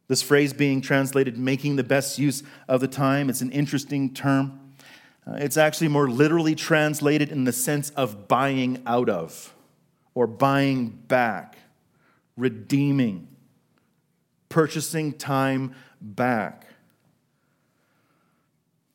[0.07, 4.59] This phrase being translated, making the best use of the time, it's an interesting term.
[5.25, 9.53] Uh, it's actually more literally translated in the sense of buying out of
[10.13, 11.57] or buying back,
[12.35, 13.27] redeeming,
[14.49, 16.67] purchasing time back.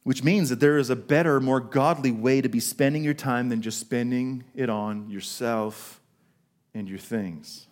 [0.09, 3.51] Which means that there is a better, more godly way to be spending your time
[3.51, 6.01] than just spending it on yourself
[6.73, 7.67] and your things.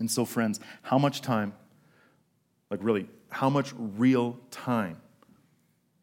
[0.00, 1.52] And so, friends, how much time,
[2.68, 5.00] like really, how much real time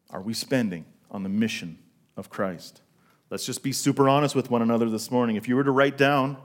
[0.08, 1.76] are we spending on the mission
[2.16, 2.80] of Christ.
[3.28, 5.36] Let's just be super honest with one another this morning.
[5.36, 6.38] If you were to write down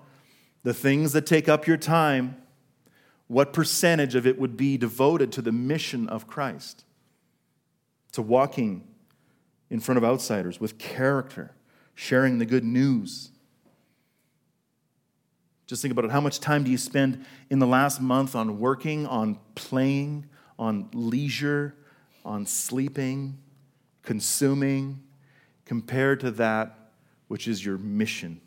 [0.64, 2.36] the things that take up your time,
[3.28, 6.84] what percentage of it would be devoted to the mission of Christ?
[8.14, 8.88] To walking
[9.70, 11.56] in front of outsiders with character,
[11.96, 13.30] sharing the good news.
[15.66, 16.12] Just think about it.
[16.12, 20.26] How much time do you spend in the last month on working, on playing,
[20.60, 21.74] on leisure,
[22.26, 23.38] on sleeping,
[24.04, 25.02] consuming,
[25.66, 26.78] compared to that
[27.30, 28.42] which is your mission,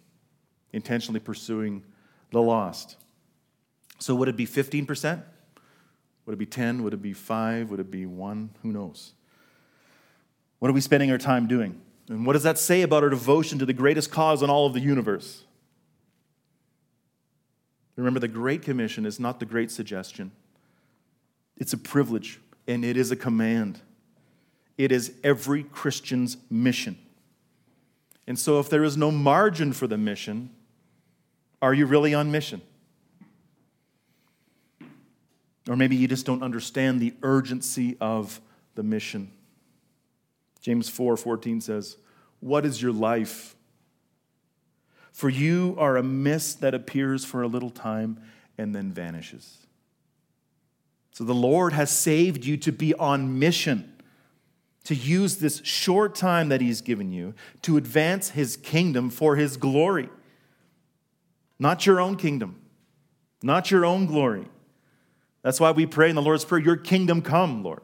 [0.74, 1.82] intentionally pursuing
[2.30, 2.96] the lost.
[3.98, 5.22] So, would it be 15%?
[6.26, 6.82] Would it be 10?
[6.82, 7.70] Would it be 5?
[7.70, 8.50] Would it be 1?
[8.62, 9.12] Who knows?
[10.64, 11.78] What are we spending our time doing?
[12.08, 14.72] And what does that say about our devotion to the greatest cause in all of
[14.72, 15.44] the universe?
[17.96, 20.32] Remember, the Great Commission is not the great suggestion,
[21.58, 23.82] it's a privilege and it is a command.
[24.78, 26.96] It is every Christian's mission.
[28.26, 30.48] And so, if there is no margin for the mission,
[31.60, 32.62] are you really on mission?
[35.68, 38.40] Or maybe you just don't understand the urgency of
[38.76, 39.30] the mission.
[40.64, 41.98] James 4 14 says,
[42.40, 43.54] What is your life?
[45.12, 48.18] For you are a mist that appears for a little time
[48.56, 49.58] and then vanishes.
[51.10, 53.92] So the Lord has saved you to be on mission
[54.84, 59.58] to use this short time that He's given you to advance His kingdom for His
[59.58, 60.08] glory.
[61.58, 62.58] Not your own kingdom,
[63.42, 64.48] not your own glory.
[65.42, 67.82] That's why we pray in the Lord's Prayer, Your kingdom come, Lord.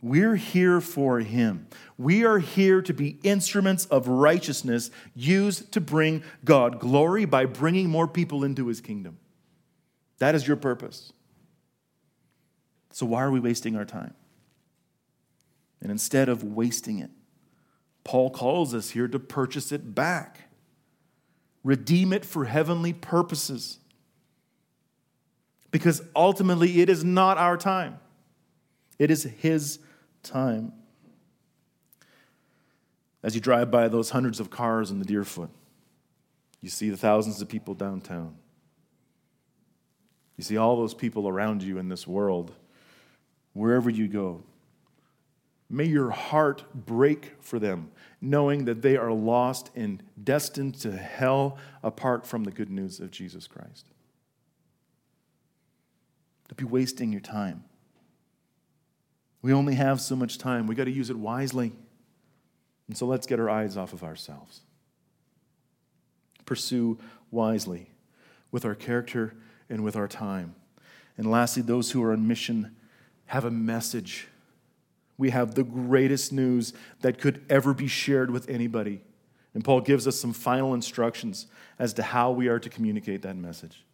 [0.00, 1.66] We're here for Him.
[1.96, 7.90] We are here to be instruments of righteousness used to bring God glory by bringing
[7.90, 9.18] more people into His kingdom.
[10.18, 11.12] That is your purpose.
[12.92, 14.14] So, why are we wasting our time?
[15.80, 17.10] And instead of wasting it,
[18.04, 20.48] Paul calls us here to purchase it back,
[21.64, 23.78] redeem it for heavenly purposes.
[25.70, 27.98] Because ultimately, it is not our time,
[29.00, 29.80] it is His
[30.28, 30.72] time.
[33.22, 35.50] As you drive by those hundreds of cars in the Deerfoot,
[36.60, 38.36] you see the thousands of people downtown.
[40.36, 42.54] You see all those people around you in this world,
[43.54, 44.42] wherever you go.
[45.68, 51.58] May your heart break for them, knowing that they are lost and destined to hell
[51.82, 53.86] apart from the good news of Jesus Christ.
[56.48, 57.64] Don't be wasting your time.
[59.42, 60.66] We only have so much time.
[60.66, 61.72] We got to use it wisely.
[62.88, 64.60] And so let's get our eyes off of ourselves.
[66.44, 66.98] Pursue
[67.30, 67.90] wisely
[68.50, 69.34] with our character
[69.68, 70.54] and with our time.
[71.16, 72.74] And lastly, those who are on mission
[73.26, 74.28] have a message
[75.18, 79.02] we have the greatest news that could ever be shared with anybody.
[79.52, 81.46] And Paul gives us some final instructions
[81.78, 83.84] as to how we are to communicate that message.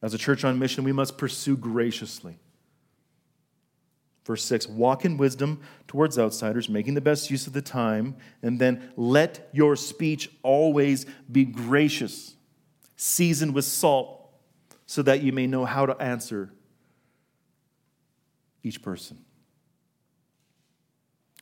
[0.00, 2.38] As a church on mission, we must pursue graciously.
[4.24, 8.60] Verse 6 Walk in wisdom towards outsiders, making the best use of the time, and
[8.60, 12.34] then let your speech always be gracious,
[12.96, 14.30] seasoned with salt,
[14.86, 16.52] so that you may know how to answer
[18.62, 19.24] each person.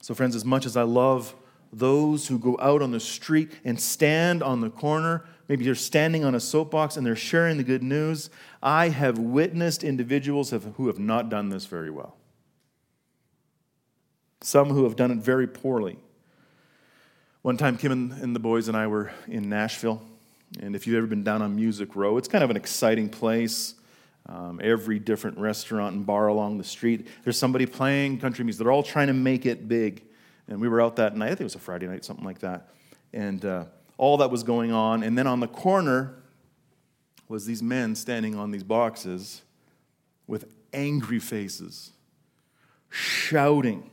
[0.00, 1.34] So, friends, as much as I love
[1.72, 6.24] those who go out on the street and stand on the corner, maybe they're standing
[6.24, 8.30] on a soapbox and they're sharing the good news,
[8.62, 12.19] I have witnessed individuals who have not done this very well
[14.42, 15.98] some who have done it very poorly.
[17.42, 20.02] One time, Kim and, the boys and I were in Nashville,
[20.60, 23.74] and if you've ever been down on Music Row, it's kind of an exciting place.
[24.26, 28.62] Um, every different restaurant and bar along the street, there's somebody playing country music.
[28.62, 30.02] They're all trying to make it big.
[30.48, 32.40] And we were out that night, I think it was a Friday night, something like
[32.40, 32.68] that.
[33.12, 33.64] And uh,
[33.96, 35.02] all that was going on.
[35.02, 36.14] And then on the corner
[37.28, 39.42] was these men standing on these boxes
[40.26, 41.92] with angry faces,
[42.88, 43.90] shouting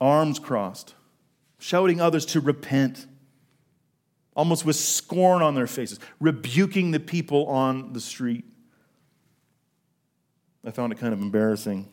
[0.00, 0.94] arms crossed,
[1.58, 3.06] shouting others to repent,
[4.34, 8.44] almost with scorn on their faces, rebuking the people on the street.
[10.66, 11.88] I found it kind of embarrassing.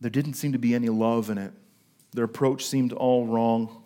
[0.00, 1.52] There didn't seem to be any love in it.
[2.12, 3.82] Their approach seemed all wrong.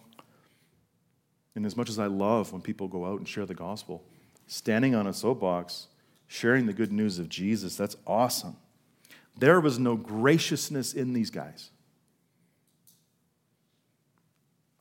[1.54, 4.04] And as much as I love when people go out and share the gospel,
[4.46, 5.88] standing on a soapbox,
[6.28, 8.56] sharing the good news of Jesus, that's awesome.
[9.36, 11.70] There was no graciousness in these guys.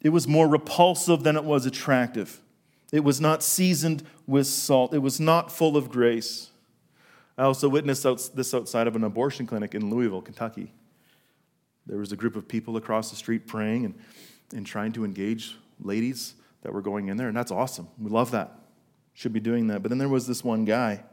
[0.02, 2.42] It was more repulsive than it was attractive.
[2.92, 4.94] It was not seasoned with salt.
[4.94, 6.50] It was not full of grace.
[7.38, 8.04] I also witnessed
[8.36, 10.74] this outside of an abortion clinic in Louisville, Kentucky.
[11.88, 13.96] There was a group of people across the street praying and,
[14.54, 17.88] and trying to engage ladies that were going in there, and that's awesome.
[17.98, 18.60] We love that.
[19.14, 19.82] Should be doing that.
[19.82, 21.04] But then there was this one guy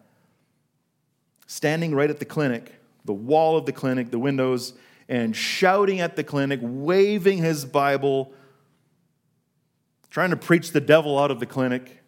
[1.46, 2.74] standing right at the clinic,
[3.04, 4.74] the wall of the clinic, the windows,
[5.08, 8.32] and shouting at the clinic, waving his Bible
[10.10, 11.98] trying to preach the devil out of the clinic,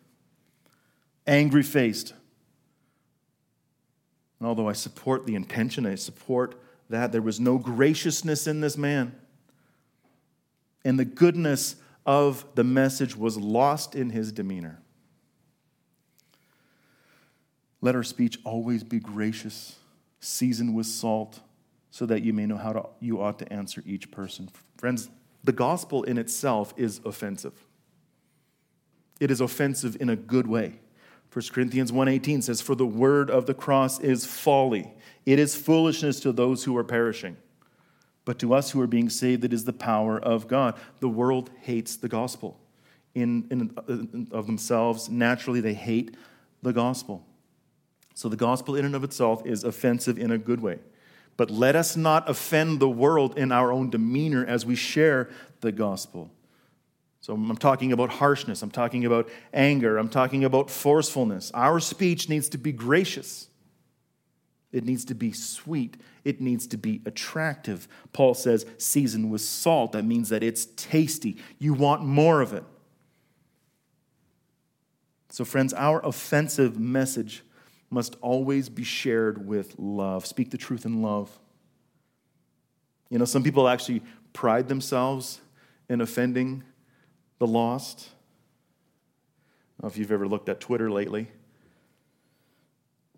[1.26, 2.14] angry faced.
[4.38, 8.76] And although I support the intention, I support that, there was no graciousness in this
[8.76, 9.14] man.
[10.84, 11.76] And the goodness
[12.06, 14.80] of the message was lost in his demeanor.
[17.82, 19.76] Let our speech always be gracious,
[20.20, 21.40] seasoned with salt,
[21.90, 24.48] so that you may know how to, you ought to answer each person.
[24.78, 25.10] Friends,
[25.44, 27.52] the gospel in itself is offensive
[29.20, 30.80] it is offensive in a good way.
[31.32, 34.92] 1 Corinthians 1:18 says for the word of the cross is folly.
[35.24, 37.36] It is foolishness to those who are perishing.
[38.24, 40.74] But to us who are being saved it is the power of God.
[40.98, 42.58] The world hates the gospel.
[43.14, 46.16] In, in, in of themselves naturally they hate
[46.62, 47.24] the gospel.
[48.14, 50.80] So the gospel in and of itself is offensive in a good way.
[51.36, 55.72] But let us not offend the world in our own demeanor as we share the
[55.72, 56.30] gospel.
[57.20, 61.50] So I'm talking about harshness, I'm talking about anger, I'm talking about forcefulness.
[61.52, 63.48] Our speech needs to be gracious.
[64.72, 65.96] It needs to be sweet.
[66.24, 67.88] It needs to be attractive.
[68.12, 69.92] Paul says, seasoned with salt.
[69.92, 71.38] That means that it's tasty.
[71.58, 72.64] You want more of it.
[75.30, 77.42] So, friends, our offensive message
[77.90, 80.24] must always be shared with love.
[80.24, 81.36] Speak the truth in love.
[83.08, 84.02] You know, some people actually
[84.32, 85.40] pride themselves
[85.88, 86.62] in offending
[87.40, 88.10] the lost.
[89.78, 91.26] I don't know if you've ever looked at Twitter lately.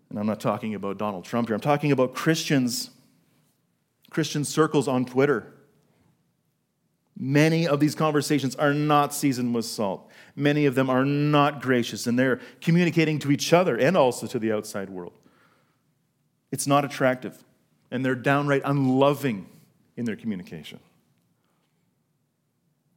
[0.09, 1.55] And I'm not talking about Donald Trump here.
[1.55, 2.89] I'm talking about Christians,
[4.09, 5.53] Christian circles on Twitter.
[7.17, 10.09] Many of these conversations are not seasoned with salt.
[10.35, 14.39] Many of them are not gracious, and they're communicating to each other and also to
[14.39, 15.13] the outside world.
[16.51, 17.43] It's not attractive,
[17.91, 19.47] and they're downright unloving
[19.97, 20.79] in their communication.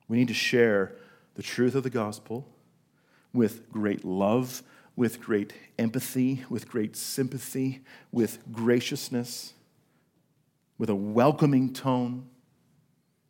[0.08, 0.92] We need to share
[1.36, 2.48] the truth of the gospel
[3.32, 4.62] with great love,
[4.96, 9.52] with great empathy, with great sympathy, with graciousness,
[10.78, 12.26] with a welcoming tone.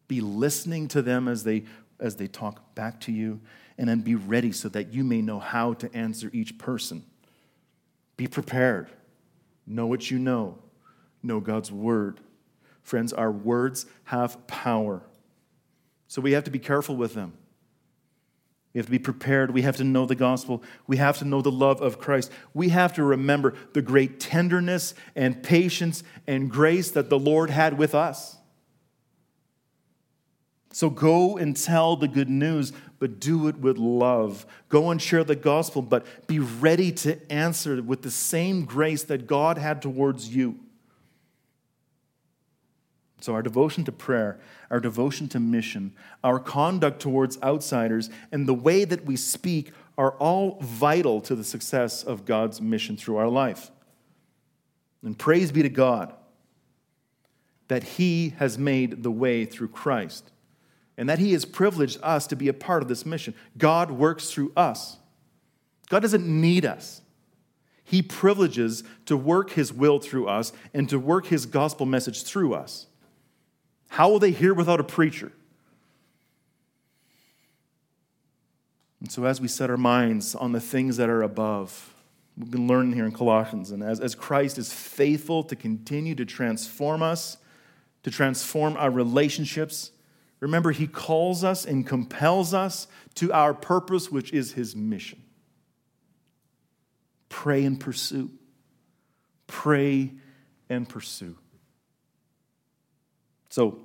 [0.07, 1.65] Be listening to them as they,
[1.99, 3.41] as they talk back to you,
[3.77, 7.05] and then be ready so that you may know how to answer each person.
[8.17, 8.89] Be prepared.
[9.67, 10.59] Know what you know.
[11.25, 12.21] Know God's word.
[12.85, 15.03] Friends, our words have power.
[16.07, 17.33] So we have to be careful with them.
[18.77, 19.53] We have to be prepared.
[19.53, 20.63] We have to know the gospel.
[20.87, 22.31] We have to know the love of Christ.
[22.53, 27.79] We have to remember the great tenderness and patience and grace that the Lord had
[27.79, 28.37] with us.
[30.75, 34.45] So go and tell the good news, but do it with love.
[34.69, 39.27] Go and share the gospel, but be ready to answer with the same grace that
[39.27, 40.61] God had towards you.
[43.23, 44.39] So, our devotion to prayer,
[44.71, 45.93] our devotion to mission,
[46.25, 51.45] our conduct towards outsiders, and the way that we speak are all vital to the
[51.45, 53.71] success of God's mission through our life.
[55.03, 56.13] And praise be to God
[57.69, 60.31] that He has made the way through Christ
[60.97, 63.35] and that He has privileged us to be a part of this mission.
[63.57, 64.99] God works through us.
[65.89, 67.03] God doesn't need us.
[67.85, 72.55] He privileges to work His will through us and to work His gospel message through
[72.55, 72.87] us.
[73.89, 75.33] How will they hear without a preacher?
[79.01, 81.95] And so, as we set our minds on the things that are above,
[82.37, 86.25] we've been learning here in Colossians, and as, as Christ is faithful to continue to
[86.25, 87.37] transform us,
[88.03, 89.93] to transform our relationships,
[90.41, 95.23] Remember, he calls us and compels us to our purpose, which is his mission.
[97.29, 98.31] Pray and pursue.
[99.47, 100.13] Pray
[100.69, 101.37] and pursue.
[103.57, 103.79] So,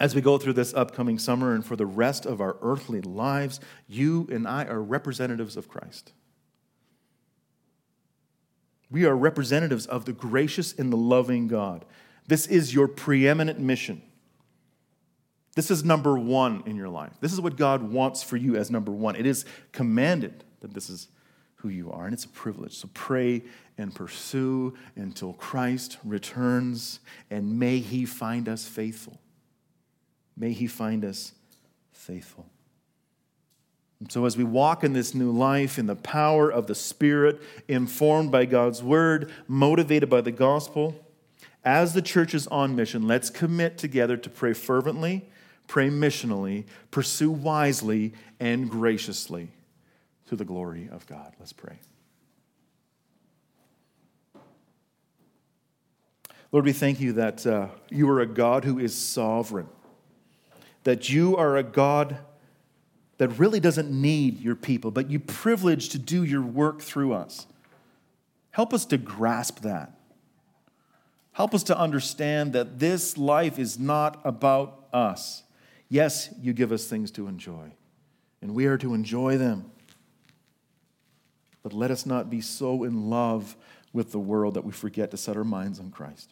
[0.00, 3.60] as we go through this upcoming summer and for the rest of our earthly lives,
[3.86, 6.14] you and I are representatives of Christ.
[8.90, 11.84] We are representatives of the gracious and the loving God.
[12.26, 14.00] This is your preeminent mission.
[15.56, 17.12] This is number one in your life.
[17.20, 19.14] This is what God wants for you as number one.
[19.14, 21.08] It is commanded that this is
[21.64, 22.74] who you are, and it's a privilege.
[22.74, 23.42] So pray
[23.78, 27.00] and pursue until Christ returns,
[27.30, 29.18] and may he find us faithful.
[30.36, 31.32] May he find us
[31.90, 32.44] faithful.
[33.98, 37.40] And so, as we walk in this new life in the power of the Spirit,
[37.66, 40.94] informed by God's word, motivated by the gospel,
[41.64, 45.24] as the church is on mission, let's commit together to pray fervently
[45.66, 49.48] pray missionally, pursue wisely and graciously
[50.28, 51.34] to the glory of God.
[51.38, 51.78] Let's pray.
[56.52, 59.66] Lord, we thank you that uh, you are a God who is sovereign,
[60.84, 62.18] that you are a God
[63.18, 67.46] that really doesn't need your people, but you privilege to do your work through us.
[68.50, 69.98] Help us to grasp that.
[71.32, 75.42] Help us to understand that this life is not about us.
[75.88, 77.72] Yes, you give us things to enjoy,
[78.40, 79.72] and we are to enjoy them.
[81.64, 83.56] But let us not be so in love
[83.92, 86.30] with the world that we forget to set our minds on Christ.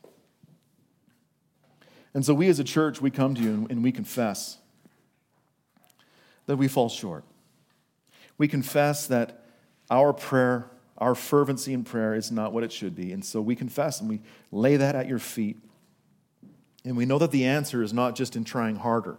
[2.15, 4.59] And so, we as a church, we come to you and we confess
[6.47, 7.25] that we fall short.
[8.39, 9.45] We confess that
[9.91, 13.13] our prayer, our fervency in prayer is not what it should be.
[13.13, 14.21] And so we confess and we
[14.51, 15.59] lay that at your feet.
[16.85, 19.19] And we know that the answer is not just in trying harder.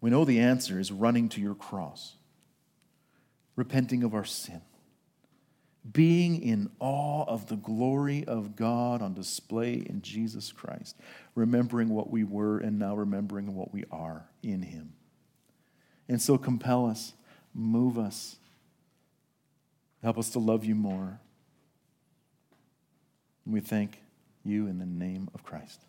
[0.00, 2.14] We know the answer is running to your cross,
[3.58, 4.62] repenting of our sin,
[5.90, 10.96] being in awe of the glory of God on display in Jesus Christ,
[11.34, 14.92] remembering what we were and now remembering what we are in Him.
[16.08, 17.14] And so compel us,
[17.52, 18.36] move us,
[20.04, 21.18] help us to love you more.
[23.44, 23.98] we thank
[24.44, 25.80] you in the name of Christ.